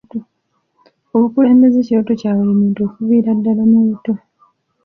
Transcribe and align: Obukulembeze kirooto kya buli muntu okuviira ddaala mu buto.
Obukulembeze 1.15 1.79
kirooto 1.87 2.13
kya 2.19 2.31
buli 2.37 2.53
muntu 2.59 2.79
okuviira 2.87 3.31
ddaala 3.37 3.63
mu 3.71 3.79
buto. 3.87 4.13